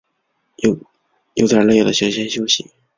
[1.35, 2.71] 有点累了想先休息